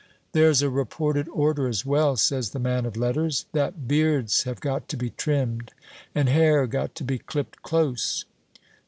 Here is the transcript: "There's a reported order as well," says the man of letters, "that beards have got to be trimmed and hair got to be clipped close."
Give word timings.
"There's 0.31 0.63
a 0.63 0.69
reported 0.71 1.27
order 1.29 1.67
as 1.67 1.85
well," 1.85 2.17
says 2.17 2.49
the 2.49 2.59
man 2.59 2.87
of 2.87 2.97
letters, 2.97 3.45
"that 3.53 3.87
beards 3.87 4.45
have 4.45 4.59
got 4.59 4.89
to 4.89 4.97
be 4.97 5.11
trimmed 5.11 5.73
and 6.15 6.27
hair 6.27 6.65
got 6.65 6.95
to 6.95 7.03
be 7.03 7.19
clipped 7.19 7.61
close." 7.61 8.25